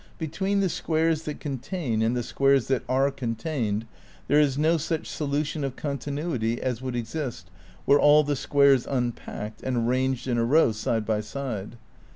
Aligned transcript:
Between 0.17 0.61
the 0.61 0.67
squares 0.69 1.25
that 1.25 1.39
contain 1.39 2.01
and 2.01 2.17
the 2.17 2.23
squares 2.23 2.69
that 2.69 2.81
are 2.89 3.11
con 3.11 3.35
tained 3.35 3.83
there 4.27 4.39
is 4.39 4.57
no 4.57 4.77
such 4.77 5.05
solution 5.05 5.63
of 5.63 5.75
continuity 5.75 6.59
as 6.59 6.81
would 6.81 6.95
exist 6.95 7.51
were 7.85 7.99
all 8.01 8.23
the 8.23 8.35
squares 8.35 8.87
unpacked 8.87 9.61
and 9.61 9.87
ranged 9.87 10.27
in 10.27 10.39
a 10.39 10.43
row 10.43 10.71
side 10.71 11.05
by 11.05 11.21
side. 11.21 11.77